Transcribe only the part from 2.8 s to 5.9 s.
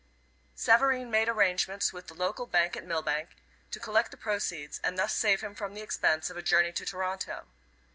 Millbank to collect the proceeds, and thus save him the